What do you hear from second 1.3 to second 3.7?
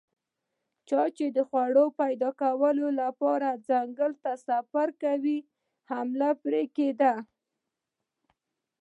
د خوړو پیدا کولو لپاره